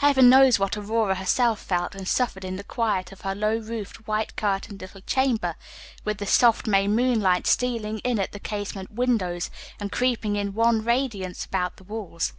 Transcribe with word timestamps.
Heaven 0.00 0.28
knows 0.28 0.58
what 0.58 0.76
Aurora 0.76 1.14
herself 1.14 1.58
felt 1.58 1.94
and 1.94 2.06
suffered 2.06 2.44
in 2.44 2.56
the 2.56 2.62
quiet 2.62 3.10
of 3.10 3.22
her 3.22 3.34
low 3.34 3.56
roofed, 3.56 4.06
white 4.06 4.36
curtained 4.36 4.82
little 4.82 5.00
chamber, 5.00 5.54
with 6.04 6.18
the 6.18 6.26
soft 6.26 6.66
May 6.66 6.86
moonlight 6.86 7.46
stealing 7.46 8.00
in 8.00 8.18
at 8.18 8.32
the 8.32 8.38
casement 8.38 8.90
windows, 8.90 9.50
and 9.80 9.90
creeping 9.90 10.36
in 10.36 10.52
wan 10.52 10.84
radiance 10.84 11.46
about 11.46 11.78
the 11.78 11.84
walls. 11.84 12.34